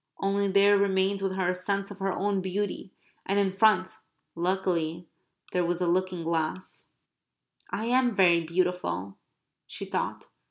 Only 0.17 0.47
there 0.47 0.79
remained 0.79 1.21
with 1.21 1.33
her 1.33 1.49
a 1.49 1.53
sense 1.53 1.91
of 1.91 1.99
her 1.99 2.11
own 2.11 2.41
beauty, 2.41 2.91
and 3.23 3.37
in 3.37 3.53
front, 3.53 3.99
luckily, 4.33 5.07
there 5.51 5.63
was 5.63 5.79
a 5.79 5.85
looking 5.85 6.23
glass. 6.23 6.89
"I 7.69 7.85
am 7.85 8.15
very 8.15 8.41
beautiful," 8.43 9.19
she 9.67 9.85
thought. 9.85 10.25